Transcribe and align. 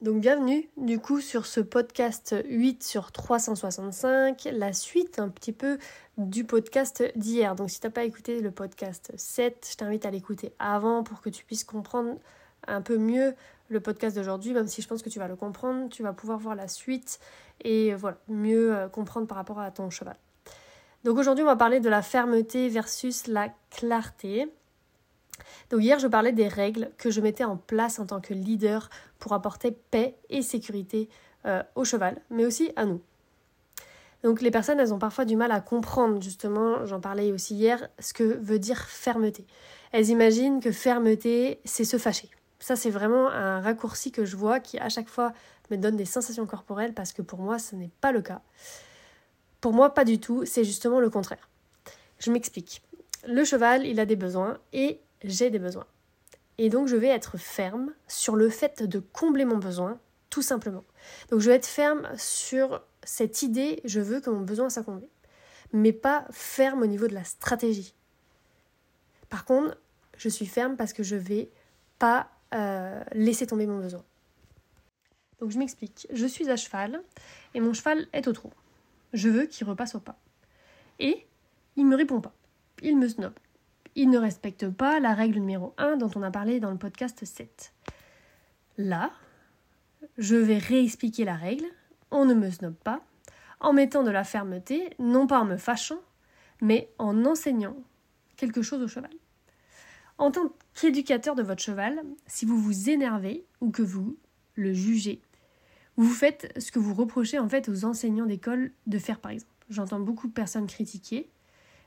Donc 0.00 0.20
bienvenue 0.20 0.70
du 0.76 1.00
coup 1.00 1.20
sur 1.20 1.44
ce 1.44 1.58
podcast 1.58 2.36
8 2.48 2.84
sur 2.84 3.10
365, 3.10 4.48
la 4.52 4.72
suite 4.72 5.18
un 5.18 5.28
petit 5.28 5.50
peu 5.50 5.76
du 6.18 6.44
podcast 6.44 7.02
d'hier. 7.16 7.56
Donc 7.56 7.68
si 7.68 7.80
tu 7.80 7.86
n'as 7.88 7.90
pas 7.90 8.04
écouté 8.04 8.40
le 8.40 8.52
podcast 8.52 9.10
7, 9.16 9.68
je 9.72 9.76
t'invite 9.76 10.06
à 10.06 10.12
l'écouter 10.12 10.52
avant 10.60 11.02
pour 11.02 11.20
que 11.20 11.28
tu 11.28 11.44
puisses 11.44 11.64
comprendre 11.64 12.14
un 12.68 12.80
peu 12.80 12.96
mieux 12.96 13.34
le 13.70 13.80
podcast 13.80 14.14
d'aujourd'hui, 14.14 14.52
même 14.52 14.68
si 14.68 14.82
je 14.82 14.86
pense 14.86 15.02
que 15.02 15.08
tu 15.08 15.18
vas 15.18 15.26
le 15.26 15.34
comprendre, 15.34 15.88
tu 15.88 16.04
vas 16.04 16.12
pouvoir 16.12 16.38
voir 16.38 16.54
la 16.54 16.68
suite 16.68 17.18
et 17.64 17.92
voilà, 17.94 18.18
mieux 18.28 18.76
euh, 18.76 18.88
comprendre 18.88 19.26
par 19.26 19.36
rapport 19.36 19.58
à 19.58 19.72
ton 19.72 19.90
cheval. 19.90 20.16
Donc 21.02 21.18
aujourd'hui 21.18 21.42
on 21.42 21.48
va 21.48 21.56
parler 21.56 21.80
de 21.80 21.88
la 21.88 22.02
fermeté 22.02 22.68
versus 22.68 23.26
la 23.26 23.48
clarté. 23.70 24.48
Donc 25.70 25.82
hier, 25.82 25.98
je 25.98 26.06
parlais 26.06 26.32
des 26.32 26.48
règles 26.48 26.90
que 26.98 27.10
je 27.10 27.20
mettais 27.20 27.44
en 27.44 27.56
place 27.56 27.98
en 27.98 28.06
tant 28.06 28.20
que 28.20 28.34
leader 28.34 28.88
pour 29.18 29.32
apporter 29.32 29.72
paix 29.72 30.16
et 30.30 30.42
sécurité 30.42 31.08
euh, 31.46 31.62
au 31.74 31.84
cheval, 31.84 32.20
mais 32.30 32.44
aussi 32.44 32.72
à 32.76 32.84
nous. 32.84 33.00
Donc 34.24 34.40
les 34.40 34.50
personnes, 34.50 34.80
elles 34.80 34.92
ont 34.92 34.98
parfois 34.98 35.24
du 35.24 35.36
mal 35.36 35.52
à 35.52 35.60
comprendre, 35.60 36.20
justement, 36.20 36.84
j'en 36.86 37.00
parlais 37.00 37.32
aussi 37.32 37.54
hier, 37.54 37.88
ce 38.00 38.12
que 38.12 38.24
veut 38.24 38.58
dire 38.58 38.80
fermeté. 38.86 39.46
Elles 39.92 40.08
imaginent 40.08 40.60
que 40.60 40.72
fermeté, 40.72 41.60
c'est 41.64 41.84
se 41.84 41.98
fâcher. 41.98 42.28
Ça, 42.58 42.74
c'est 42.74 42.90
vraiment 42.90 43.28
un 43.28 43.60
raccourci 43.60 44.10
que 44.10 44.24
je 44.24 44.36
vois 44.36 44.58
qui, 44.58 44.78
à 44.78 44.88
chaque 44.88 45.08
fois, 45.08 45.32
me 45.70 45.76
donne 45.76 45.96
des 45.96 46.04
sensations 46.04 46.46
corporelles 46.46 46.94
parce 46.94 47.12
que 47.12 47.22
pour 47.22 47.38
moi, 47.38 47.58
ce 47.58 47.76
n'est 47.76 47.90
pas 48.00 48.10
le 48.10 48.20
cas. 48.20 48.42
Pour 49.60 49.72
moi, 49.72 49.94
pas 49.94 50.04
du 50.04 50.18
tout, 50.18 50.44
c'est 50.44 50.64
justement 50.64 50.98
le 50.98 51.10
contraire. 51.10 51.48
Je 52.18 52.32
m'explique. 52.32 52.82
Le 53.26 53.44
cheval, 53.44 53.86
il 53.86 54.00
a 54.00 54.06
des 54.06 54.16
besoins 54.16 54.58
et 54.72 55.00
j'ai 55.22 55.50
des 55.50 55.58
besoins. 55.58 55.86
Et 56.58 56.70
donc 56.70 56.88
je 56.88 56.96
vais 56.96 57.08
être 57.08 57.38
ferme 57.38 57.92
sur 58.08 58.36
le 58.36 58.50
fait 58.50 58.82
de 58.82 58.98
combler 58.98 59.44
mon 59.44 59.56
besoin, 59.56 59.98
tout 60.28 60.42
simplement. 60.42 60.84
Donc 61.30 61.40
je 61.40 61.50
vais 61.50 61.56
être 61.56 61.66
ferme 61.66 62.08
sur 62.16 62.82
cette 63.04 63.42
idée, 63.42 63.80
je 63.84 64.00
veux 64.00 64.20
que 64.20 64.28
mon 64.28 64.40
besoin 64.40 64.68
soit 64.68 64.82
comblé. 64.82 65.08
Mais 65.72 65.92
pas 65.92 66.26
ferme 66.30 66.82
au 66.82 66.86
niveau 66.86 67.06
de 67.06 67.14
la 67.14 67.24
stratégie. 67.24 67.94
Par 69.28 69.44
contre, 69.44 69.78
je 70.16 70.28
suis 70.28 70.46
ferme 70.46 70.76
parce 70.76 70.92
que 70.92 71.02
je 71.02 71.14
vais 71.14 71.50
pas 71.98 72.28
euh, 72.54 73.02
laisser 73.12 73.46
tomber 73.46 73.66
mon 73.66 73.78
besoin. 73.78 74.02
Donc 75.40 75.50
je 75.50 75.58
m'explique. 75.58 76.08
Je 76.10 76.26
suis 76.26 76.50
à 76.50 76.56
cheval 76.56 77.02
et 77.54 77.60
mon 77.60 77.72
cheval 77.72 78.08
est 78.12 78.26
au 78.26 78.32
trot. 78.32 78.52
Je 79.12 79.28
veux 79.28 79.46
qu'il 79.46 79.66
repasse 79.66 79.94
au 79.94 80.00
pas. 80.00 80.18
Et 80.98 81.26
il 81.76 81.86
me 81.86 81.96
répond 81.96 82.20
pas. 82.20 82.32
Il 82.82 82.98
me 82.98 83.08
snob 83.08 83.32
il 83.98 84.10
ne 84.10 84.18
respecte 84.18 84.68
pas 84.68 85.00
la 85.00 85.12
règle 85.12 85.40
numéro 85.40 85.74
1 85.76 85.96
dont 85.96 86.10
on 86.14 86.22
a 86.22 86.30
parlé 86.30 86.60
dans 86.60 86.70
le 86.70 86.78
podcast 86.78 87.24
7. 87.24 87.72
Là, 88.76 89.10
je 90.16 90.36
vais 90.36 90.58
réexpliquer 90.58 91.24
la 91.24 91.34
règle, 91.34 91.64
on 92.12 92.24
ne 92.24 92.32
me 92.32 92.48
snobe 92.48 92.76
pas, 92.76 93.00
en 93.58 93.72
mettant 93.72 94.04
de 94.04 94.12
la 94.12 94.22
fermeté, 94.22 94.90
non 95.00 95.26
pas 95.26 95.40
en 95.40 95.44
me 95.44 95.56
fâchant, 95.56 95.98
mais 96.62 96.88
en 96.98 97.24
enseignant 97.24 97.76
quelque 98.36 98.62
chose 98.62 98.80
au 98.82 98.86
cheval. 98.86 99.10
En 100.16 100.30
tant 100.30 100.52
qu'éducateur 100.74 101.34
de 101.34 101.42
votre 101.42 101.62
cheval, 101.62 102.00
si 102.28 102.46
vous 102.46 102.56
vous 102.56 102.90
énervez 102.90 103.44
ou 103.60 103.72
que 103.72 103.82
vous 103.82 104.16
le 104.54 104.72
jugez, 104.72 105.20
vous 105.96 106.08
faites 106.08 106.56
ce 106.60 106.70
que 106.70 106.78
vous 106.78 106.94
reprochez 106.94 107.40
en 107.40 107.48
fait 107.48 107.68
aux 107.68 107.84
enseignants 107.84 108.26
d'école 108.26 108.70
de 108.86 108.98
faire 109.00 109.18
par 109.18 109.32
exemple. 109.32 109.52
J'entends 109.70 109.98
beaucoup 109.98 110.28
de 110.28 110.32
personnes 110.32 110.68
critiquer, 110.68 111.28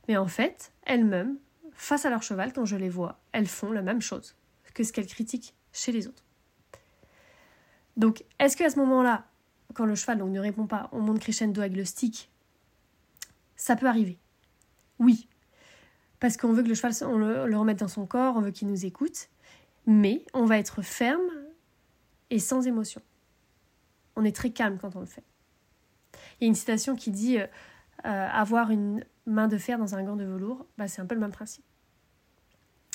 mais 0.09 0.17
en 0.17 0.27
fait, 0.27 0.73
elles-mêmes 0.83 1.37
face 1.73 2.05
à 2.05 2.09
leur 2.09 2.23
cheval, 2.23 2.53
quand 2.53 2.65
je 2.65 2.75
les 2.75 2.89
vois, 2.89 3.19
elles 3.31 3.47
font 3.47 3.71
la 3.71 3.81
même 3.81 4.01
chose 4.01 4.35
que 4.73 4.83
ce 4.83 4.93
qu'elles 4.93 5.07
critiquent 5.07 5.53
chez 5.73 5.91
les 5.91 6.07
autres. 6.07 6.23
Donc, 7.97 8.23
est-ce 8.39 8.55
qu'à 8.55 8.69
ce, 8.69 8.79
moment-là, 8.79 9.25
quand 9.73 9.85
le 9.85 9.95
cheval 9.95 10.17
donc, 10.17 10.31
ne 10.31 10.39
répond 10.39 10.67
pas, 10.67 10.89
on 10.91 11.01
monte 11.01 11.19
crescendo 11.19 11.61
avec 11.61 11.75
le 11.75 11.85
stick 11.85 12.29
Ça 13.55 13.75
peut 13.75 13.87
arriver? 13.87 14.17
Oui. 14.99 15.27
Parce 16.19 16.37
qu'on 16.37 16.53
veut 16.53 16.63
que 16.63 16.69
le 16.69 16.75
cheval, 16.75 16.93
on 17.01 17.17
le, 17.17 17.47
le 17.47 17.57
remette 17.57 17.79
dans 17.79 17.87
son 17.87 18.05
corps, 18.05 18.35
on 18.37 18.41
veut 18.41 18.51
qu'il 18.51 18.67
nous 18.67 18.85
écoute. 18.85 19.29
Mais 19.87 20.23
on 20.33 20.45
va 20.45 20.57
être 20.57 20.81
ferme 20.81 21.29
et 22.29 22.39
sans 22.39 22.67
émotion. 22.67 23.01
On 24.15 24.23
est 24.23 24.35
très 24.35 24.51
calme 24.51 24.77
quand 24.79 24.95
on 24.95 24.99
le 24.99 25.05
fait. 25.05 25.23
Il 26.39 26.43
y 26.43 26.45
a 26.45 26.47
une 26.47 26.55
citation 26.55 26.95
qui 26.95 27.11
dit 27.11 27.39
euh, 28.05 28.27
avoir 28.31 28.71
une 28.71 29.03
main 29.25 29.47
de 29.47 29.57
fer 29.57 29.77
dans 29.77 29.95
un 29.95 30.03
gant 30.03 30.15
de 30.15 30.25
velours, 30.25 30.65
bah, 30.77 30.87
c'est 30.87 31.01
un 31.01 31.05
peu 31.05 31.15
le 31.15 31.21
même 31.21 31.31
principe. 31.31 31.63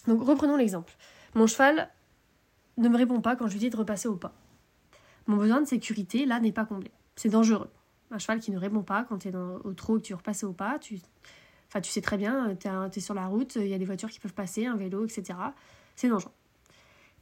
Donc 0.06 0.22
reprenons 0.22 0.56
l'exemple. 0.56 0.92
Mon 1.34 1.46
cheval 1.46 1.88
ne 2.76 2.88
me 2.88 2.96
répond 2.96 3.20
pas 3.20 3.36
quand 3.36 3.46
je 3.46 3.52
lui 3.52 3.60
dis 3.60 3.70
de 3.70 3.76
repasser 3.76 4.08
au 4.08 4.16
pas. 4.16 4.34
Mon 5.26 5.36
besoin 5.36 5.60
de 5.60 5.66
sécurité, 5.66 6.26
là, 6.26 6.40
n'est 6.40 6.52
pas 6.52 6.64
comblé. 6.64 6.90
C'est 7.16 7.28
dangereux. 7.28 7.70
Un 8.10 8.18
cheval 8.18 8.40
qui 8.40 8.50
ne 8.50 8.58
répond 8.58 8.82
pas 8.82 9.04
quand 9.04 9.18
tu 9.18 9.28
es 9.28 9.34
au 9.34 9.72
trot 9.72 9.98
et 9.98 10.00
que 10.00 10.06
tu 10.06 10.14
repasses 10.14 10.44
au 10.44 10.52
pas, 10.52 10.78
tu, 10.78 11.00
enfin, 11.68 11.80
tu 11.80 11.90
sais 11.90 12.00
très 12.00 12.16
bien, 12.16 12.54
tu 12.56 12.68
es, 12.68 13.00
sur 13.00 13.14
la 13.14 13.26
route, 13.26 13.56
il 13.56 13.66
y 13.66 13.74
a 13.74 13.78
des 13.78 13.84
voitures 13.84 14.10
qui 14.10 14.20
peuvent 14.20 14.34
passer, 14.34 14.66
un 14.66 14.76
vélo, 14.76 15.04
etc. 15.04 15.38
C'est 15.96 16.08
dangereux. 16.08 16.32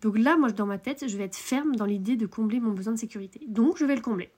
Donc 0.03 0.19
là, 0.19 0.37
moi, 0.37 0.51
dans 0.51 0.67
ma 0.67 0.79
tête, 0.79 1.09
je 1.09 1.17
vais 1.17 1.25
être 1.25 1.37
ferme 1.37 1.77
dans 1.77 1.87
l'idée 1.87 2.17
de 2.17 2.27
combler 2.27 2.61
mon 2.61 2.73
besoin 2.73 2.93
de 2.93 2.99
sécurité. 2.99 3.41
Donc, 3.49 3.79
je 3.79 3.87
vais 3.87 3.95
le 3.97 4.03
combler. 4.03 4.31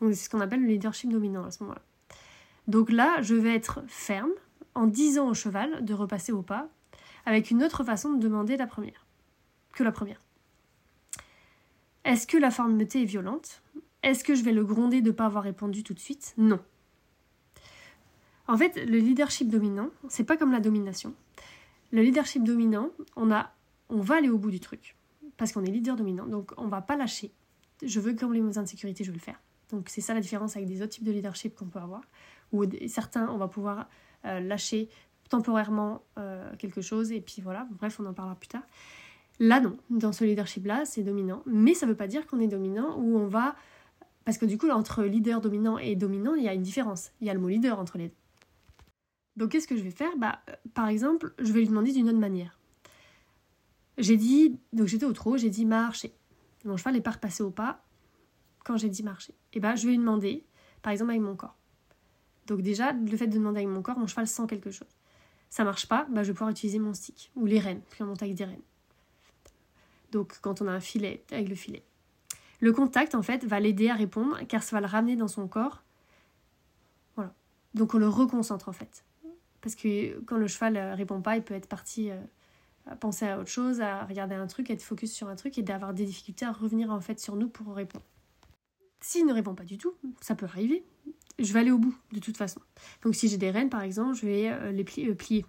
Donc, 0.00 0.10
c'est 0.10 0.24
ce 0.24 0.28
qu'on 0.28 0.40
appelle 0.40 0.60
le 0.60 0.66
leadership 0.66 1.10
dominant 1.10 1.44
à 1.44 1.50
ce 1.50 1.62
moment-là. 1.62 1.82
Donc 2.66 2.90
là, 2.90 3.22
je 3.22 3.34
vais 3.34 3.54
être 3.54 3.82
ferme 3.86 4.30
en 4.74 4.86
disant 4.86 5.28
au 5.28 5.34
cheval 5.34 5.84
de 5.84 5.94
repasser 5.94 6.32
au 6.32 6.42
pas 6.42 6.68
avec 7.24 7.50
une 7.50 7.62
autre 7.62 7.84
façon 7.84 8.12
de 8.12 8.20
demander 8.20 8.56
la 8.56 8.66
première 8.66 9.06
que 9.72 9.84
la 9.84 9.92
première. 9.92 10.22
Est-ce 12.04 12.26
que 12.26 12.36
la 12.36 12.50
fermeté 12.50 13.02
est 13.02 13.06
violente? 13.06 13.62
Est-ce 14.02 14.24
que 14.24 14.34
je 14.34 14.42
vais 14.42 14.52
le 14.52 14.64
gronder 14.64 15.00
de 15.00 15.08
ne 15.08 15.12
pas 15.12 15.26
avoir 15.26 15.44
répondu 15.44 15.82
tout 15.82 15.92
de 15.92 15.98
suite? 15.98 16.34
Non. 16.38 16.60
En 18.48 18.56
fait, 18.56 18.76
le 18.76 18.98
leadership 18.98 19.48
dominant, 19.48 19.90
c'est 20.08 20.24
pas 20.24 20.36
comme 20.36 20.52
la 20.52 20.60
domination. 20.60 21.14
Le 21.90 22.02
leadership 22.02 22.44
dominant, 22.44 22.90
on 23.16 23.26
va 23.26 24.14
aller 24.14 24.28
au 24.28 24.38
bout 24.38 24.50
du 24.50 24.60
truc 24.60 24.96
parce 25.36 25.52
qu'on 25.52 25.64
est 25.64 25.70
leader 25.70 25.96
dominant, 25.96 26.26
donc 26.26 26.52
on 26.56 26.68
va 26.68 26.80
pas 26.80 26.96
lâcher. 26.96 27.32
Je 27.82 28.00
veux 28.00 28.14
combler 28.14 28.40
mes 28.40 28.56
insécurités, 28.56 29.04
je 29.04 29.10
vais 29.10 29.18
le 29.18 29.22
faire. 29.22 29.40
Donc 29.70 29.88
c'est 29.88 30.00
ça 30.00 30.14
la 30.14 30.20
différence 30.20 30.56
avec 30.56 30.68
des 30.68 30.80
autres 30.80 30.92
types 30.92 31.04
de 31.04 31.12
leadership 31.12 31.54
qu'on 31.54 31.66
peut 31.66 31.80
avoir 31.80 32.02
où 32.52 32.64
certains, 32.88 33.28
on 33.28 33.36
va 33.36 33.48
pouvoir 33.48 33.88
euh, 34.24 34.40
lâcher 34.40 34.88
temporairement 35.28 36.02
euh, 36.18 36.54
quelque 36.56 36.80
chose, 36.80 37.12
et 37.12 37.20
puis 37.20 37.42
voilà, 37.42 37.66
bref, 37.70 37.98
on 38.00 38.06
en 38.06 38.14
parlera 38.14 38.36
plus 38.36 38.48
tard. 38.48 38.62
Là, 39.38 39.60
non, 39.60 39.76
dans 39.90 40.12
ce 40.12 40.24
leadership-là, 40.24 40.84
c'est 40.84 41.02
dominant, 41.02 41.42
mais 41.46 41.74
ça 41.74 41.86
ne 41.86 41.90
veut 41.90 41.96
pas 41.96 42.06
dire 42.06 42.26
qu'on 42.26 42.40
est 42.40 42.48
dominant 42.48 42.96
ou 42.96 43.18
on 43.18 43.26
va... 43.26 43.54
Parce 44.24 44.38
que 44.38 44.46
du 44.46 44.58
coup, 44.58 44.68
entre 44.70 45.04
leader 45.04 45.40
dominant 45.40 45.78
et 45.78 45.94
dominant, 45.94 46.34
il 46.34 46.42
y 46.42 46.48
a 46.48 46.54
une 46.54 46.62
différence. 46.62 47.10
Il 47.20 47.26
y 47.26 47.30
a 47.30 47.34
le 47.34 47.38
mot 47.38 47.48
leader 47.48 47.78
entre 47.78 47.96
les 47.96 48.08
deux. 48.08 48.14
Donc, 49.36 49.50
qu'est-ce 49.50 49.68
que 49.68 49.76
je 49.76 49.82
vais 49.82 49.90
faire? 49.90 50.16
Bah, 50.16 50.40
euh, 50.48 50.54
Par 50.74 50.88
exemple, 50.88 51.34
je 51.38 51.52
vais 51.52 51.60
lui 51.60 51.68
demander 51.68 51.92
d'une 51.92 52.08
autre 52.08 52.18
manière. 52.18 52.58
J'ai 53.98 54.16
dit, 54.16 54.58
donc 54.72 54.88
j'étais 54.88 55.06
au 55.06 55.12
trot, 55.12 55.36
j'ai 55.36 55.50
dit 55.50 55.64
marcher. 55.64 56.12
Mon 56.64 56.76
cheval 56.76 56.94
n'est 56.94 57.00
pas 57.00 57.12
repassé 57.12 57.42
au 57.42 57.50
pas 57.50 57.84
quand 58.64 58.76
j'ai 58.76 58.88
dit 58.88 59.02
marcher. 59.02 59.34
Et 59.52 59.60
bah, 59.60 59.76
je 59.76 59.86
vais 59.86 59.92
lui 59.92 59.98
demander, 59.98 60.44
par 60.82 60.92
exemple 60.92 61.12
avec 61.12 61.22
mon 61.22 61.36
corps. 61.36 61.56
Donc 62.46 62.62
déjà, 62.62 62.92
le 62.92 63.16
fait 63.16 63.26
de 63.26 63.34
demander 63.34 63.58
avec 63.58 63.68
mon 63.68 63.82
corps, 63.82 63.98
mon 63.98 64.06
cheval 64.06 64.26
sent 64.26 64.46
quelque 64.48 64.70
chose. 64.70 64.88
Ça 65.50 65.64
marche 65.64 65.86
pas, 65.86 66.06
bah, 66.10 66.22
je 66.22 66.28
vais 66.28 66.34
pouvoir 66.34 66.50
utiliser 66.50 66.78
mon 66.78 66.94
stick 66.94 67.30
ou 67.36 67.46
les 67.46 67.58
rênes, 67.58 67.80
puis 67.90 68.02
on 68.02 68.06
monte 68.06 68.22
avec 68.22 68.34
des 68.34 68.44
rênes. 68.44 68.62
Donc 70.12 70.38
quand 70.40 70.62
on 70.62 70.66
a 70.66 70.72
un 70.72 70.80
filet, 70.80 71.24
avec 71.30 71.48
le 71.48 71.54
filet. 71.54 71.82
Le 72.60 72.72
contact, 72.72 73.14
en 73.14 73.22
fait, 73.22 73.44
va 73.44 73.60
l'aider 73.60 73.88
à 73.90 73.94
répondre 73.94 74.38
car 74.48 74.62
ça 74.62 74.76
va 74.76 74.80
le 74.80 74.86
ramener 74.86 75.16
dans 75.16 75.28
son 75.28 75.46
corps. 75.46 75.82
Voilà. 77.16 77.34
Donc 77.74 77.94
on 77.94 77.98
le 77.98 78.08
reconcentre, 78.08 78.68
en 78.68 78.72
fait. 78.72 79.04
Parce 79.60 79.74
que 79.74 80.20
quand 80.20 80.36
le 80.36 80.46
cheval 80.46 80.76
euh, 80.76 80.94
répond 80.94 81.20
pas, 81.20 81.36
il 81.36 81.42
peut 81.42 81.54
être 81.54 81.68
parti 81.68 82.10
euh, 82.10 82.20
à 82.86 82.96
penser 82.96 83.26
à 83.26 83.38
autre 83.38 83.50
chose, 83.50 83.80
à 83.80 84.04
regarder 84.04 84.34
un 84.34 84.46
truc, 84.46 84.70
être 84.70 84.82
focus 84.82 85.12
sur 85.12 85.28
un 85.28 85.36
truc 85.36 85.58
et 85.58 85.62
d'avoir 85.62 85.92
des 85.92 86.04
difficultés 86.04 86.46
à 86.46 86.52
revenir, 86.52 86.90
en 86.90 87.00
fait, 87.00 87.20
sur 87.20 87.36
nous 87.36 87.48
pour 87.48 87.74
répondre. 87.74 88.04
S'il 89.00 89.26
ne 89.26 89.32
répond 89.32 89.54
pas 89.54 89.64
du 89.64 89.76
tout, 89.76 89.94
ça 90.20 90.34
peut 90.34 90.46
arriver, 90.46 90.84
je 91.38 91.52
vais 91.52 91.60
aller 91.60 91.70
au 91.70 91.78
bout 91.78 91.96
de 92.12 92.20
toute 92.20 92.36
façon. 92.36 92.60
Donc 93.02 93.14
si 93.14 93.28
j'ai 93.28 93.36
des 93.36 93.50
rênes 93.50 93.70
par 93.70 93.82
exemple, 93.82 94.14
je 94.14 94.26
vais 94.26 94.48
euh, 94.50 94.72
les 94.72 94.84
plier, 94.84 95.08
euh, 95.08 95.14
plier, 95.14 95.44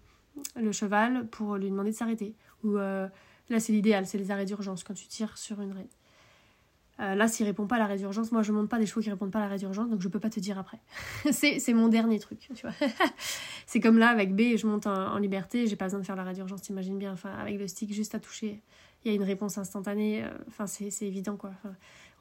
le 0.56 0.72
cheval 0.72 1.28
pour 1.28 1.56
lui 1.56 1.69
demander 1.69 1.92
de 1.92 1.95
s'arrêter. 1.95 2.36
Ou 2.63 2.78
euh, 2.78 3.07
là 3.50 3.60
c'est 3.60 3.72
l'idéal, 3.72 4.06
c'est 4.06 4.18
les 4.18 4.31
arrêts 4.31 4.45
d'urgence 4.45 4.84
quand 4.84 4.94
tu 4.94 5.07
tires 5.07 5.38
sur 5.38 5.62
une 5.62 5.72
reine. 5.72 7.16
là 7.18 7.28
s'il 7.28 7.45
répond 7.45 7.68
pas 7.68 7.78
à 7.78 7.80
l'arrêt 7.80 7.98
d'urgence, 7.98 8.31
moi 8.31 8.42
je 8.44 8.51
monte 8.51 8.69
pas 8.69 8.80
des 8.80 8.86
chevaux 8.86 9.01
qui 9.01 9.10
répondent 9.10 9.31
pas 9.31 9.39
à 9.39 9.44
l'arrêt 9.44 9.57
d'urgence, 9.57 9.89
donc 9.89 10.01
je 10.01 10.10
peux 10.10 10.19
pas 10.19 10.30
te 10.30 10.39
dire 10.39 10.60
après. 10.60 10.80
c'est 11.31 11.74
mon 11.74 11.88
dernier 11.88 12.19
truc, 12.19 12.40
tu 12.54 12.62
vois. 12.62 12.74
c'est 13.66 13.80
comme 13.80 13.98
là 13.98 14.10
avec 14.10 14.36
B, 14.36 14.57
je 14.57 14.68
monte 14.68 14.88
en, 14.88 15.18
liberté, 15.18 15.68
j'ai 15.68 15.75
pas 15.75 15.86
besoin 15.86 16.01
de 16.01 16.06
faire 16.06 16.16
l'arrêt 16.16 16.33
d'urgence, 16.33 16.62
t'imagines 16.62 16.98
bien. 16.98 17.13
Enfin 17.13 17.31
avec 17.31 17.57
le 17.57 17.68
stick 17.68 17.94
juste 17.94 18.13
à 18.13 18.19
toucher, 18.19 18.62
il 19.06 19.10
y 19.10 19.12
a 19.12 19.16
une 19.16 19.24
réponse 19.24 19.57
instantanée. 19.57 20.25
Enfin 20.48 20.68
c'est 20.68 21.06
évident 21.06 21.38
quoi. 21.38 21.54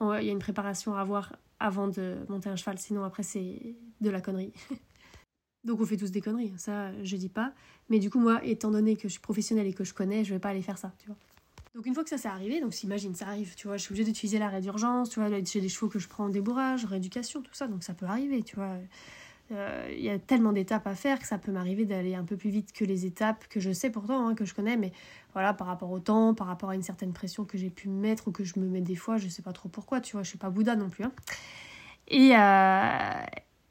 Il 0.01 0.27
y 0.27 0.29
a 0.29 0.33
une 0.33 0.39
préparation 0.39 0.95
à 0.95 1.01
avoir 1.01 1.37
avant 1.59 1.89
de 1.89 2.17
monter 2.29 2.49
un 2.49 2.57
cheval, 2.57 2.79
sinon 2.79 3.05
après 3.05 3.23
c'est 3.23 3.77
de 4.01 4.11
la 4.11 4.21
connerie. 4.21 4.53
Donc 5.65 5.81
on 5.81 5.87
fait 5.87 5.97
tous 5.97 6.11
des 6.11 6.21
conneries, 6.21 6.53
ça 6.59 6.93
je 7.03 7.17
dis 7.17 7.29
pas. 7.29 7.53
Mais 7.89 7.99
du 7.99 8.11
coup 8.11 8.21
moi, 8.21 8.41
étant 8.45 8.71
donné 8.71 8.97
que 8.97 9.09
je 9.09 9.13
suis 9.13 9.21
professionnelle 9.21 9.67
et 9.67 9.73
que 9.73 9.85
je 9.85 9.95
connais, 9.95 10.25
je 10.25 10.35
vais 10.35 10.41
pas 10.41 10.51
aller 10.51 10.63
faire 10.63 10.79
ça, 10.79 10.93
tu 10.99 11.07
vois. 11.07 11.17
Donc 11.75 11.85
une 11.85 11.95
fois 11.95 12.05
que 12.05 12.11
ça 12.11 12.17
s'est 12.17 12.29
arrivé, 12.29 12.61
donc 12.61 12.83
imagine, 12.83 13.15
ça 13.15 13.27
arrive, 13.27 13.55
tu 13.55 13.67
vois, 13.67 13.77
je 13.77 13.83
suis 13.83 13.93
obligée 13.93 14.05
d'utiliser 14.05 14.39
l'arrêt 14.39 14.63
d'urgence, 14.63 15.11
tu 15.11 15.21
vois, 15.21 15.29
j'ai 15.29 15.61
des 15.61 15.69
chevaux 15.69 15.89
que 15.89 15.99
je 15.99 16.09
prends 16.09 16.25
en 16.25 16.29
débourrage, 16.31 16.87
rééducation, 16.87 17.43
tout 17.43 17.53
ça, 17.53 17.67
donc 17.69 17.83
ça 17.85 17.93
peut 17.93 18.07
arriver, 18.07 18.43
tu 18.43 18.57
vois. 18.57 18.79
Euh, 19.53 19.89
il 19.97 20.03
y 20.03 20.11
a 20.11 20.19
tellement 20.19 20.53
d'étapes 20.53 20.87
à 20.89 20.97
faire 20.97 21.21
que 21.21 21.27
ça 21.27 21.39
peut 21.39 21.53
m'arriver 21.53 21.85
d'aller 21.85 22.17
un 22.17 22.25
peu 22.25 22.37
plus 22.37 22.51
vite 22.51 22.73
que 22.73 22.85
les 22.85 23.07
étapes 23.07 23.47
que 23.49 23.61
je 23.61 23.71
sais 23.71 23.91
pourtant, 23.91 24.27
hein, 24.27 24.35
que 24.35 24.45
je 24.45 24.55
connais, 24.55 24.77
mais 24.77 24.93
voilà, 25.35 25.55
par 25.55 25.69
rapport 25.69 25.91
au 25.91 26.01
temps, 26.01 26.35
par 26.35 26.49
rapport 26.49 26.71
à 26.71 26.75
une 26.75 26.83
certaine 26.83 27.13
pression 27.13 27.45
que 27.45 27.57
j'ai 27.57 27.71
pu 27.71 27.89
me 27.89 28.01
mettre 28.01 28.27
ou 28.27 28.33
que 28.33 28.43
je 28.43 28.59
me 28.59 28.67
mets 28.67 28.81
des 28.81 28.97
fois, 28.97 29.19
je 29.19 29.29
sais 29.29 29.43
pas 29.43 29.53
trop 29.53 29.69
pourquoi, 29.69 30.01
tu 30.01 30.13
vois, 30.13 30.25
je 30.25 30.29
suis 30.31 30.39
pas 30.39 30.51
Bouddha 30.51 30.75
non 30.75 30.91
plus. 30.91 31.05
Hein. 31.05 31.13
Et, 32.09 32.37
euh, 32.37 33.27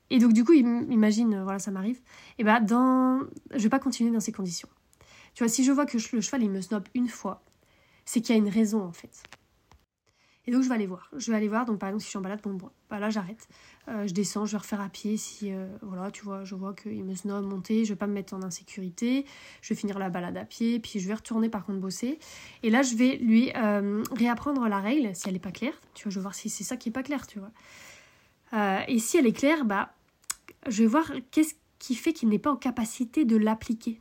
et 0.09 0.19
donc 0.19 0.31
du 0.31 0.45
coup, 0.45 0.53
imagine, 0.53 1.43
voilà, 1.43 1.59
ça 1.59 1.71
m'arrive, 1.71 1.99
et 2.37 2.45
ben 2.45 2.61
dans... 2.61 3.19
je 3.53 3.61
vais 3.61 3.69
pas 3.69 3.79
continuer 3.79 4.11
dans 4.11 4.21
ces 4.21 4.31
conditions. 4.31 4.69
Tu 5.33 5.43
vois, 5.43 5.49
si 5.49 5.65
je 5.65 5.71
vois 5.73 5.85
que 5.85 5.97
le 5.97 6.21
cheval 6.21 6.43
il 6.43 6.51
me 6.51 6.61
snob 6.61 6.87
une 6.93 7.09
fois, 7.09 7.43
c'est 8.05 8.21
qu'il 8.21 8.33
y 8.33 8.37
a 8.37 8.41
une 8.41 8.49
raison 8.49 8.81
en 8.81 8.93
fait. 8.93 9.23
Et 10.47 10.51
donc 10.51 10.61
je 10.61 10.69
vais 10.69 10.75
aller 10.75 10.85
voir. 10.85 11.09
Je 11.17 11.31
vais 11.31 11.37
aller 11.37 11.47
voir, 11.47 11.65
donc 11.65 11.79
par 11.79 11.89
exemple 11.89 12.01
si 12.01 12.05
je 12.05 12.09
suis 12.09 12.17
en 12.17 12.21
balade, 12.21 12.41
bon, 12.43 12.57
bah 12.89 12.99
là 12.99 13.09
j'arrête. 13.09 13.47
Euh, 13.87 14.07
je 14.07 14.13
descends, 14.13 14.45
je 14.45 14.51
vais 14.51 14.57
refaire 14.57 14.81
à 14.81 14.89
pied 14.89 15.17
si, 15.17 15.51
euh, 15.51 15.67
voilà, 15.81 16.11
tu 16.11 16.23
vois, 16.23 16.43
je 16.43 16.55
vois 16.55 16.73
qu'il 16.73 17.03
me 17.03 17.15
snob 17.15 17.45
monter, 17.45 17.85
je 17.85 17.93
vais 17.93 17.97
pas 17.97 18.07
me 18.07 18.13
mettre 18.13 18.33
en 18.33 18.43
insécurité, 18.43 19.25
je 19.61 19.73
vais 19.73 19.79
finir 19.79 19.97
la 19.97 20.09
balade 20.09 20.37
à 20.37 20.45
pied, 20.45 20.79
puis 20.79 20.99
je 20.99 21.07
vais 21.07 21.13
retourner 21.13 21.49
par 21.49 21.65
contre 21.65 21.79
bosser. 21.79 22.19
Et 22.63 22.69
là 22.69 22.83
je 22.83 22.95
vais 22.95 23.17
lui 23.17 23.51
euh, 23.55 24.03
réapprendre 24.11 24.67
la 24.67 24.79
règle 24.79 25.15
si 25.15 25.27
elle 25.29 25.35
est 25.35 25.39
pas 25.39 25.51
claire. 25.51 25.79
Tu 25.93 26.03
vois, 26.03 26.11
je 26.11 26.19
vais 26.19 26.23
voir 26.23 26.35
si 26.35 26.49
c'est 26.49 26.63
ça 26.63 26.77
qui 26.77 26.89
est 26.89 26.93
pas 26.93 27.03
clair, 27.03 27.25
tu 27.27 27.39
vois. 27.39 27.51
et 28.87 28.99
si 28.99 29.17
elle 29.17 29.27
est 29.27 29.37
claire, 29.37 29.65
bah 29.65 29.93
je 30.67 30.83
vais 30.83 30.89
voir 30.89 31.11
qu'est-ce 31.31 31.55
qui 31.79 31.95
fait 31.95 32.13
qu'il 32.13 32.29
n'est 32.29 32.39
pas 32.39 32.51
en 32.51 32.55
capacité 32.55 33.25
de 33.25 33.35
l'appliquer. 33.35 33.99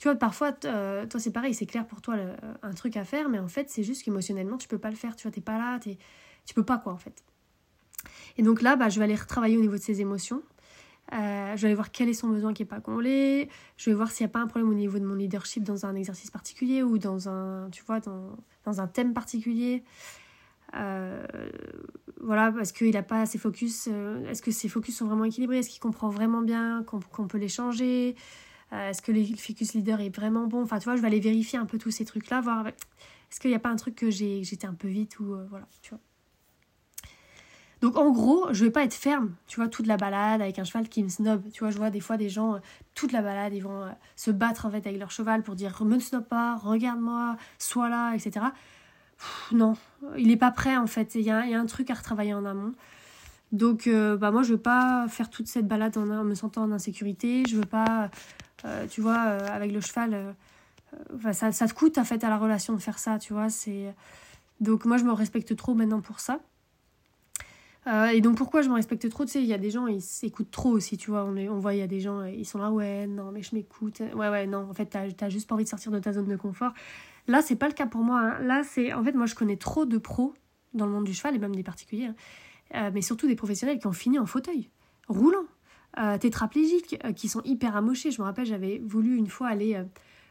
Tu 0.00 0.08
vois, 0.08 0.16
parfois, 0.16 0.52
euh, 0.64 1.04
toi, 1.06 1.20
c'est 1.20 1.30
pareil, 1.30 1.52
c'est 1.52 1.66
clair 1.66 1.86
pour 1.86 2.00
toi 2.00 2.16
un 2.62 2.72
truc 2.72 2.96
à 2.96 3.04
faire, 3.04 3.28
mais 3.28 3.38
en 3.38 3.48
fait, 3.48 3.68
c'est 3.68 3.82
juste 3.82 4.02
qu'émotionnellement, 4.02 4.56
tu 4.56 4.66
peux 4.66 4.78
pas 4.78 4.88
le 4.88 4.96
faire. 4.96 5.14
Tu 5.14 5.24
vois, 5.24 5.30
t'es 5.30 5.42
pas 5.42 5.58
là, 5.58 5.78
t'es, 5.78 5.98
tu 6.46 6.54
peux 6.54 6.64
pas, 6.64 6.78
quoi, 6.78 6.94
en 6.94 6.96
fait. 6.96 7.22
Et 8.38 8.42
donc 8.42 8.62
là, 8.62 8.76
bah, 8.76 8.88
je 8.88 8.98
vais 8.98 9.04
aller 9.04 9.14
retravailler 9.14 9.58
au 9.58 9.60
niveau 9.60 9.76
de 9.76 9.82
ses 9.82 10.00
émotions. 10.00 10.42
Euh, 11.12 11.54
je 11.54 11.60
vais 11.60 11.66
aller 11.66 11.74
voir 11.74 11.90
quel 11.90 12.08
est 12.08 12.14
son 12.14 12.28
besoin 12.28 12.54
qui 12.54 12.62
n'est 12.62 12.68
pas 12.68 12.80
comblé. 12.80 13.50
Je 13.76 13.90
vais 13.90 13.94
voir 13.94 14.10
s'il 14.10 14.24
n'y 14.24 14.30
a 14.30 14.32
pas 14.32 14.38
un 14.38 14.46
problème 14.46 14.70
au 14.70 14.74
niveau 14.74 14.98
de 14.98 15.04
mon 15.04 15.16
leadership 15.16 15.64
dans 15.64 15.84
un 15.84 15.94
exercice 15.94 16.30
particulier 16.30 16.82
ou 16.82 16.96
dans 16.96 17.28
un, 17.28 17.68
tu 17.70 17.84
vois, 17.84 18.00
dans, 18.00 18.38
dans 18.64 18.80
un 18.80 18.86
thème 18.86 19.12
particulier. 19.12 19.84
Euh, 20.76 21.26
voilà, 22.22 22.52
parce 22.52 22.72
qu'il 22.72 22.92
n'a 22.92 23.02
pas 23.02 23.26
ses 23.26 23.36
focus. 23.36 23.86
Est-ce 24.28 24.40
que 24.40 24.50
ses 24.50 24.70
focus 24.70 24.96
sont 24.96 25.04
vraiment 25.04 25.24
équilibrés? 25.24 25.58
Est-ce 25.58 25.68
qu'il 25.68 25.80
comprend 25.80 26.08
vraiment 26.08 26.40
bien 26.40 26.84
qu'on 26.84 27.26
peut 27.26 27.38
les 27.38 27.48
changer? 27.48 28.16
Euh, 28.72 28.90
est-ce 28.90 29.02
que 29.02 29.10
le 29.10 29.22
ficus 29.24 29.74
leader 29.74 30.00
est 30.00 30.14
vraiment 30.14 30.46
bon? 30.46 30.62
Enfin, 30.62 30.78
tu 30.78 30.84
vois, 30.84 30.96
je 30.96 31.00
vais 31.00 31.08
aller 31.08 31.20
vérifier 31.20 31.58
un 31.58 31.66
peu 31.66 31.78
tous 31.78 31.90
ces 31.90 32.04
trucs-là, 32.04 32.40
voir 32.40 32.66
est-ce 32.68 33.40
qu'il 33.40 33.50
n'y 33.50 33.56
a 33.56 33.60
pas 33.60 33.68
un 33.68 33.76
truc 33.76 33.96
que 33.96 34.10
j'ai, 34.10 34.44
j'étais 34.44 34.66
un 34.66 34.74
peu 34.74 34.88
vite 34.88 35.18
ou 35.18 35.34
euh, 35.34 35.46
voilà, 35.50 35.66
tu 35.82 35.90
vois. 35.90 36.00
Donc 37.80 37.96
en 37.96 38.10
gros, 38.10 38.52
je 38.52 38.64
vais 38.64 38.70
pas 38.70 38.84
être 38.84 38.94
ferme, 38.94 39.34
tu 39.46 39.56
vois, 39.56 39.68
toute 39.68 39.86
la 39.86 39.96
balade 39.96 40.42
avec 40.42 40.58
un 40.58 40.64
cheval 40.64 40.88
qui 40.88 41.02
me 41.02 41.08
snob. 41.08 41.42
Tu 41.50 41.60
vois, 41.60 41.70
je 41.70 41.78
vois 41.78 41.90
des 41.90 42.00
fois 42.00 42.16
des 42.16 42.28
gens, 42.28 42.54
euh, 42.54 42.58
toute 42.94 43.10
la 43.10 43.22
balade, 43.22 43.54
ils 43.54 43.62
vont 43.62 43.88
se 44.16 44.30
battre 44.30 44.66
en 44.66 44.70
fait 44.70 44.86
avec 44.86 44.98
leur 44.98 45.10
cheval 45.10 45.42
pour 45.42 45.54
dire 45.56 45.82
me 45.82 45.98
snob 45.98 46.24
pas, 46.24 46.56
regarde-moi, 46.56 47.36
sois 47.58 47.88
là, 47.88 48.12
etc. 48.14 48.46
non, 49.52 49.76
il 50.16 50.28
n'est 50.28 50.36
pas 50.36 50.50
prêt 50.50 50.76
en 50.76 50.86
fait. 50.86 51.14
Il 51.14 51.22
y, 51.22 51.30
a, 51.30 51.40
un 51.40 51.66
truc 51.66 51.90
à 51.90 51.94
retravailler 51.94 52.34
en 52.34 52.44
amont. 52.44 52.74
Donc 53.52 53.88
bah 53.88 54.30
moi 54.30 54.42
je 54.44 54.52
veux 54.52 54.60
pas 54.60 55.08
faire 55.08 55.28
toute 55.28 55.48
cette 55.48 55.66
balade 55.66 55.96
en, 55.98 56.08
en 56.08 56.24
me 56.24 56.34
sentant 56.34 56.62
en 56.62 56.72
insécurité. 56.72 57.44
Je 57.48 57.56
veux 57.56 57.66
pas 57.66 58.10
tu 58.90 59.00
vois, 59.00 59.24
euh, 59.26 59.48
avec 59.48 59.72
le 59.72 59.80
cheval, 59.80 60.14
euh, 60.14 61.32
ça, 61.32 61.52
ça, 61.52 61.66
te 61.66 61.74
coûte 61.74 61.98
en 61.98 62.04
fait 62.04 62.24
à 62.24 62.28
la 62.28 62.38
relation 62.38 62.74
de 62.74 62.78
faire 62.78 62.98
ça, 62.98 63.18
tu 63.18 63.32
vois. 63.32 63.48
C'est 63.48 63.94
donc 64.60 64.84
moi 64.84 64.98
je 64.98 65.04
me 65.04 65.12
respecte 65.12 65.56
trop 65.56 65.74
maintenant 65.74 66.00
pour 66.00 66.20
ça. 66.20 66.40
et 68.12 68.20
donc 68.20 68.36
pourquoi 68.36 68.62
je 68.62 68.68
me 68.68 68.74
respecte 68.74 69.08
trop 69.08 69.24
Tu 69.24 69.38
il 69.38 69.46
y 69.46 69.54
a 69.54 69.58
des 69.58 69.70
gens, 69.70 69.86
ils 69.86 70.02
s'écoutent 70.02 70.50
trop 70.50 70.70
aussi, 70.70 70.96
tu 70.98 71.10
vois. 71.10 71.24
On, 71.24 71.36
on 71.36 71.58
voit, 71.58 71.74
il 71.74 71.78
y 71.78 71.82
a 71.82 71.86
des 71.86 72.00
gens, 72.00 72.24
ils 72.24 72.44
sont 72.44 72.58
là, 72.58 72.70
ouais, 72.70 73.06
non, 73.06 73.32
mais 73.32 73.42
je 73.42 73.54
m'écoute. 73.54 74.00
Ouais, 74.14 74.28
ouais, 74.28 74.46
non, 74.46 74.68
en 74.70 74.74
fait, 74.74 74.86
t'as 74.86 75.06
as 75.20 75.28
juste 75.30 75.48
pas 75.48 75.54
envie 75.54 75.64
de 75.64 75.68
sortir 75.68 75.92
de 75.92 75.98
ta 75.98 76.12
zone 76.12 76.26
de 76.26 76.36
confort. 76.36 76.72
Là, 77.26 77.42
c'est 77.42 77.56
pas 77.56 77.68
le 77.68 77.74
cas 77.74 77.86
pour 77.86 78.02
moi. 78.02 78.20
Hein. 78.20 78.38
Là, 78.42 78.62
c'est, 78.64 78.92
en 78.92 79.04
fait, 79.04 79.12
moi, 79.12 79.26
je 79.26 79.34
connais 79.34 79.56
trop 79.56 79.86
de 79.86 79.98
pros 79.98 80.34
dans 80.74 80.86
le 80.86 80.92
monde 80.92 81.04
du 81.04 81.14
cheval, 81.14 81.34
et 81.34 81.38
même 81.38 81.54
des 81.54 81.62
particuliers, 81.62 82.10
hein. 82.74 82.90
mais 82.92 83.02
surtout 83.02 83.26
des 83.26 83.36
professionnels 83.36 83.78
qui 83.78 83.86
ont 83.86 83.92
fini 83.92 84.18
en 84.18 84.26
fauteuil, 84.26 84.68
roulant 85.08 85.46
euh, 85.98 86.18
tétraplégiques 86.18 86.96
euh, 87.04 87.12
qui 87.12 87.28
sont 87.28 87.42
hyper 87.44 87.76
amochés. 87.76 88.12
Je 88.12 88.20
me 88.20 88.26
rappelle, 88.26 88.46
j'avais 88.46 88.78
voulu 88.78 89.16
une 89.16 89.26
fois 89.26 89.48
aller 89.48 89.74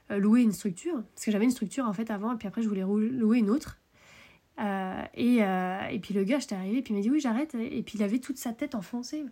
euh, 0.10 0.18
louer 0.18 0.42
une 0.42 0.54
structure, 0.54 1.04
parce 1.14 1.26
que 1.26 1.32
j'avais 1.32 1.44
une 1.44 1.52
structure 1.52 1.86
en 1.86 1.92
fait 1.92 2.10
avant, 2.12 2.34
et 2.34 2.38
puis 2.38 2.48
après 2.48 2.62
je 2.62 2.70
voulais 2.70 2.82
louer 2.82 3.40
une 3.40 3.50
autre. 3.50 3.78
et, 4.58 5.38
et 5.38 6.00
puis 6.00 6.14
le 6.14 6.24
gars, 6.24 6.40
j'étais 6.40 6.56
arrivée, 6.56 6.82
puis 6.82 6.94
il 6.94 6.98
m'a 6.98 7.02
dit 7.02 7.10
oui, 7.10 7.20
j'arrête. 7.20 7.56
Et 7.56 7.84
puis 7.84 7.98
il 7.98 8.04
avait 8.04 8.20
toute 8.20 8.38
sa 8.38 8.54
tête 8.54 8.74
enfoncée. 8.74 9.26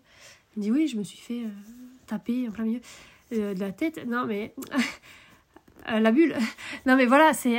Il 0.56 0.60
me 0.60 0.64
dit 0.64 0.72
oui, 0.72 0.88
je 0.88 0.98
me 0.98 1.04
suis 1.04 1.18
fait 1.18 1.44
taper 2.08 2.48
en 2.50 2.52
plein 2.52 2.66
milieu 2.66 2.82
de 3.32 3.60
la 3.60 3.72
tête. 3.72 4.06
Non, 4.06 4.26
mais. 4.26 4.54
la 5.88 6.12
bulle. 6.12 6.36
Non, 6.86 6.98
mais 6.98 7.06
voilà, 7.06 7.34
c'est. 7.34 7.58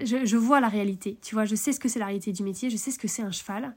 je, 0.00 0.24
je, 0.24 0.36
vois 0.36 0.60
la 0.60 0.68
réalité. 0.68 1.18
Tu 1.22 1.34
vois, 1.34 1.44
je 1.44 1.54
sais 1.54 1.72
ce 1.72 1.80
que 1.80 1.88
c'est 1.88 1.98
la 1.98 2.06
réalité 2.06 2.32
du 2.32 2.42
métier, 2.42 2.70
je 2.70 2.76
sais 2.76 2.90
ce 2.90 2.98
que 2.98 3.08
c'est 3.08 3.22
un 3.22 3.30
cheval. 3.30 3.74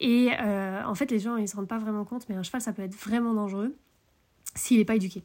Et 0.00 0.30
euh, 0.32 0.82
en 0.84 0.94
fait, 0.94 1.10
les 1.10 1.18
gens, 1.18 1.36
ils 1.36 1.48
se 1.48 1.56
rendent 1.56 1.68
pas 1.68 1.78
vraiment 1.78 2.04
compte, 2.04 2.28
mais 2.28 2.36
un 2.36 2.42
cheval, 2.42 2.60
ça 2.60 2.72
peut 2.72 2.82
être 2.82 2.94
vraiment 2.94 3.34
dangereux 3.34 3.74
s'il 4.54 4.78
n'est 4.78 4.84
pas 4.84 4.96
éduqué. 4.96 5.22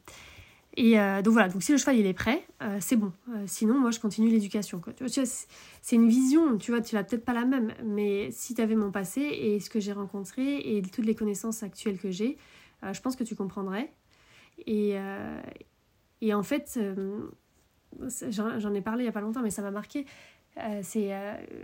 Et 0.76 1.00
euh, 1.00 1.22
donc 1.22 1.34
voilà, 1.34 1.50
donc 1.50 1.62
si 1.62 1.72
le 1.72 1.78
cheval 1.78 1.98
il 1.98 2.06
est 2.08 2.14
prêt, 2.14 2.44
euh, 2.64 2.78
c'est 2.80 2.96
bon. 2.96 3.14
sinon, 3.46 3.80
moi 3.80 3.92
je 3.92 4.00
continue 4.00 4.30
l'éducation. 4.30 4.82
C'est 5.08 5.96
une 5.96 6.08
vision, 6.08 6.58
tu 6.58 6.72
vois, 6.72 6.82
tu 6.82 6.96
l'as 6.96 7.04
peut-être 7.04 7.24
pas 7.24 7.34
la 7.34 7.46
même, 7.46 7.74
mais 7.84 8.32
si 8.32 8.56
tu 8.56 8.62
avais 8.62 8.76
mon 8.76 8.92
passé 8.92 9.22
et 9.22 9.60
ce 9.60 9.70
que 9.70 9.80
j'ai 9.80 9.94
rencontré 9.94 10.58
et 10.58 10.82
toutes 10.82 11.06
les 11.06 11.14
connaissances 11.14 11.62
actuelles 11.62 12.00
que 12.00 12.10
j'ai, 12.10 12.38
je 12.92 13.00
pense 13.02 13.16
que 13.16 13.24
tu 13.24 13.36
comprendrais. 13.36 13.94
Et, 14.66 14.96
et 16.22 16.34
en 16.34 16.42
fait, 16.42 16.80
j'en 18.32 18.74
ai 18.74 18.82
parlé 18.82 19.04
il 19.04 19.06
y 19.06 19.10
a 19.10 19.14
pas 19.14 19.22
longtemps, 19.22 19.44
mais 19.44 19.52
ça 19.52 19.62
m'a 19.62 19.72
marqué. 19.72 20.08
c'est 20.82 21.12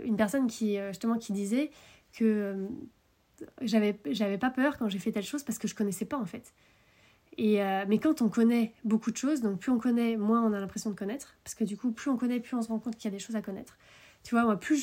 une 0.04 0.16
personne 0.16 0.46
qui 0.46 0.78
justement 0.92 1.18
qui 1.18 1.32
disait 1.32 1.72
que 2.12 2.68
j'avais 3.62 3.98
j'avais 4.10 4.38
pas 4.38 4.50
peur 4.50 4.78
quand 4.78 4.88
j'ai 4.88 4.98
fait 4.98 5.12
telle 5.12 5.24
chose 5.24 5.42
parce 5.42 5.58
que 5.58 5.68
je 5.68 5.74
connaissais 5.74 6.04
pas 6.04 6.18
en 6.18 6.26
fait. 6.26 6.52
Et 7.38 7.62
euh, 7.62 7.84
mais 7.88 7.98
quand 7.98 8.22
on 8.22 8.28
connaît 8.28 8.74
beaucoup 8.84 9.10
de 9.10 9.16
choses, 9.16 9.40
donc 9.40 9.60
plus 9.60 9.70
on 9.70 9.78
connaît, 9.78 10.16
moins 10.16 10.42
on 10.42 10.52
a 10.52 10.60
l'impression 10.60 10.90
de 10.90 10.96
connaître, 10.96 11.36
parce 11.44 11.54
que 11.54 11.64
du 11.64 11.76
coup, 11.76 11.92
plus 11.92 12.10
on 12.10 12.16
connaît, 12.16 12.40
plus 12.40 12.56
on 12.56 12.62
se 12.62 12.68
rend 12.68 12.78
compte 12.78 12.96
qu'il 12.96 13.10
y 13.10 13.14
a 13.14 13.16
des 13.16 13.22
choses 13.22 13.36
à 13.36 13.42
connaître. 13.42 13.78
Tu 14.22 14.34
vois, 14.34 14.44
moi, 14.44 14.60
plus 14.60 14.78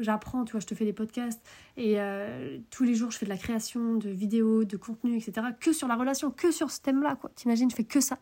j'apprends, 0.00 0.44
tu 0.44 0.52
vois, 0.52 0.60
je 0.60 0.66
te 0.66 0.74
fais 0.74 0.86
des 0.86 0.94
podcasts 0.94 1.46
et 1.76 2.00
euh, 2.00 2.58
tous 2.70 2.84
les 2.84 2.94
jours, 2.94 3.10
je 3.10 3.18
fais 3.18 3.26
de 3.26 3.30
la 3.30 3.36
création 3.36 3.96
de 3.96 4.08
vidéos, 4.08 4.64
de 4.64 4.78
contenu, 4.78 5.16
etc. 5.16 5.48
Que 5.60 5.74
sur 5.74 5.88
la 5.88 5.96
relation, 5.96 6.30
que 6.30 6.50
sur 6.50 6.70
ce 6.70 6.80
thème-là, 6.80 7.16
quoi. 7.16 7.30
T'imagines, 7.34 7.70
je 7.70 7.76
fais 7.76 7.84
que 7.84 8.00
ça. 8.00 8.18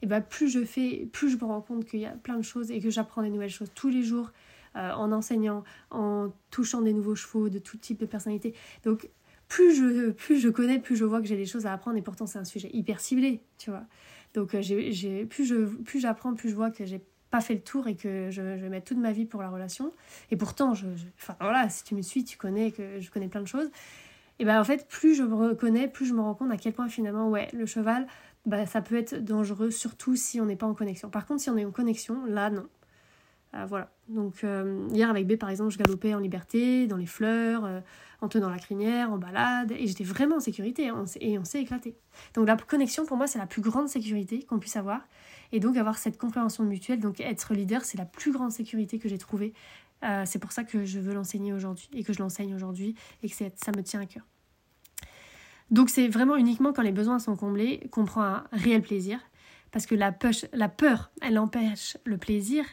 Et 0.00 0.06
ben, 0.06 0.22
plus 0.22 0.48
je 0.48 0.64
fais, 0.64 1.06
plus 1.12 1.28
je 1.28 1.36
me 1.36 1.44
rends 1.44 1.60
compte 1.60 1.84
qu'il 1.84 2.00
y 2.00 2.06
a 2.06 2.12
plein 2.12 2.36
de 2.36 2.42
choses 2.42 2.70
et 2.70 2.80
que 2.80 2.88
j'apprends 2.88 3.22
des 3.22 3.28
nouvelles 3.28 3.50
choses 3.50 3.70
tous 3.74 3.90
les 3.90 4.02
jours 4.02 4.32
euh, 4.76 4.90
en 4.92 5.12
enseignant, 5.12 5.64
en 5.90 6.32
touchant 6.50 6.80
des 6.80 6.94
nouveaux 6.94 7.14
chevaux 7.14 7.50
de 7.50 7.58
tout 7.58 7.76
type 7.76 7.98
de 7.98 8.06
personnalité. 8.06 8.54
Donc, 8.84 9.10
plus 9.48 9.74
je, 9.74 10.10
plus 10.10 10.38
je 10.38 10.48
connais, 10.48 10.78
plus 10.78 10.96
je 10.96 11.04
vois 11.04 11.20
que 11.20 11.26
j'ai 11.26 11.36
des 11.36 11.46
choses 11.46 11.66
à 11.66 11.72
apprendre 11.72 11.96
et 11.96 12.02
pourtant 12.02 12.26
c'est 12.26 12.38
un 12.38 12.44
sujet 12.44 12.70
hyper 12.72 13.00
ciblé, 13.00 13.40
tu 13.58 13.70
vois. 13.70 13.84
Donc 14.34 14.54
euh, 14.54 14.62
j'ai, 14.62 15.24
plus, 15.24 15.44
je, 15.44 15.66
plus 15.82 16.00
j'apprends, 16.00 16.34
plus 16.34 16.50
je 16.50 16.54
vois 16.54 16.70
que 16.70 16.84
j'ai 16.84 17.00
pas 17.30 17.40
fait 17.40 17.54
le 17.54 17.60
tour 17.60 17.86
et 17.88 17.96
que 17.96 18.30
je, 18.30 18.42
vais 18.42 18.68
mettre 18.68 18.86
toute 18.86 18.98
ma 18.98 19.12
vie 19.12 19.24
pour 19.24 19.42
la 19.42 19.48
relation. 19.48 19.92
Et 20.30 20.36
pourtant, 20.36 20.74
je, 20.74 20.86
enfin 21.16 21.36
voilà, 21.40 21.68
si 21.68 21.84
tu 21.84 21.94
me 21.94 22.02
suis, 22.02 22.24
tu 22.24 22.36
connais 22.36 22.72
que 22.72 23.00
je 23.00 23.10
connais 23.10 23.28
plein 23.28 23.40
de 23.40 23.48
choses. 23.48 23.70
Et 24.38 24.44
ben 24.44 24.60
en 24.60 24.64
fait, 24.64 24.86
plus 24.88 25.14
je 25.14 25.22
me 25.22 25.34
reconnais, 25.34 25.88
plus 25.88 26.06
je 26.06 26.14
me 26.14 26.20
rends 26.20 26.34
compte 26.34 26.52
à 26.52 26.56
quel 26.56 26.72
point 26.72 26.88
finalement, 26.88 27.30
ouais, 27.30 27.48
le 27.52 27.66
cheval, 27.66 28.06
bah, 28.44 28.66
ça 28.66 28.82
peut 28.82 28.96
être 28.96 29.16
dangereux, 29.16 29.70
surtout 29.70 30.14
si 30.16 30.40
on 30.40 30.46
n'est 30.46 30.56
pas 30.56 30.66
en 30.66 30.74
connexion. 30.74 31.08
Par 31.08 31.26
contre, 31.26 31.40
si 31.40 31.50
on 31.50 31.56
est 31.56 31.64
en 31.64 31.72
connexion, 31.72 32.24
là, 32.26 32.50
non. 32.50 32.68
Euh, 33.56 33.66
voilà. 33.66 33.90
Donc 34.08 34.44
euh, 34.44 34.86
hier 34.92 35.08
avec 35.08 35.26
B 35.26 35.36
par 35.36 35.50
exemple, 35.50 35.70
je 35.70 35.78
galopais 35.78 36.14
en 36.14 36.18
liberté, 36.18 36.86
dans 36.86 36.96
les 36.96 37.06
fleurs, 37.06 37.64
euh, 37.64 37.80
en 38.20 38.28
tenant 38.28 38.50
la 38.50 38.58
crinière, 38.58 39.12
en 39.12 39.18
balade, 39.18 39.72
et 39.72 39.86
j'étais 39.86 40.04
vraiment 40.04 40.36
en 40.36 40.40
sécurité 40.40 40.88
hein, 40.88 41.04
et 41.20 41.38
on 41.38 41.44
s'est 41.44 41.60
éclaté. 41.60 41.96
Donc 42.34 42.46
la 42.46 42.56
connexion 42.56 43.06
pour 43.06 43.16
moi 43.16 43.26
c'est 43.26 43.38
la 43.38 43.46
plus 43.46 43.62
grande 43.62 43.88
sécurité 43.88 44.42
qu'on 44.42 44.58
puisse 44.58 44.76
avoir, 44.76 45.00
et 45.52 45.60
donc 45.60 45.76
avoir 45.76 45.98
cette 45.98 46.18
compréhension 46.18 46.64
mutuelle, 46.64 47.00
donc 47.00 47.20
être 47.20 47.54
leader 47.54 47.84
c'est 47.84 47.98
la 47.98 48.04
plus 48.04 48.32
grande 48.32 48.52
sécurité 48.52 48.98
que 48.98 49.08
j'ai 49.08 49.18
trouvée. 49.18 49.52
c'est 50.24 50.38
pour 50.38 50.52
ça 50.52 50.64
que 50.64 50.84
je 50.84 51.00
veux 51.00 51.14
l'enseigner 51.14 51.52
aujourd'hui 51.52 51.88
et 51.92 52.04
que 52.04 52.12
je 52.12 52.20
l'enseigne 52.20 52.54
aujourd'hui 52.54 52.94
et 53.22 53.28
que 53.28 53.34
ça 53.34 53.72
me 53.76 53.82
tient 53.82 54.00
à 54.00 54.06
cœur. 54.06 54.24
Donc 55.70 55.90
c'est 55.90 56.08
vraiment 56.08 56.36
uniquement 56.36 56.72
quand 56.72 56.82
les 56.82 56.92
besoins 56.92 57.18
sont 57.18 57.36
comblés 57.36 57.88
qu'on 57.90 58.04
prend 58.04 58.22
un 58.22 58.44
réel 58.52 58.82
plaisir, 58.82 59.18
parce 59.72 59.84
que 59.86 59.94
la, 59.94 60.16
la 60.52 60.68
peur, 60.68 61.10
elle 61.20 61.38
empêche 61.38 61.96
le 62.04 62.18
plaisir, 62.18 62.64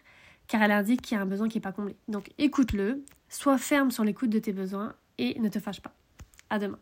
car 0.54 0.62
elle 0.62 0.72
indique 0.72 1.02
qu'il 1.02 1.16
y 1.16 1.20
a 1.20 1.24
un 1.24 1.26
besoin 1.26 1.50
qui 1.50 1.58
n'est 1.58 1.64
pas 1.64 1.72
comblé. 1.72 1.96
Donc 2.08 2.30
écoute-le, 2.38 3.04
sois 3.28 3.58
ferme 3.58 3.90
sur 3.90 4.04
l'écoute 4.04 4.30
de 4.30 4.38
tes 4.38 4.54
besoins 4.54 4.94
et 5.18 5.40
ne 5.40 5.50
te 5.50 5.58
fâche 5.58 5.82
pas. 5.82 5.96
À 6.52 6.60
demain. 6.60 6.78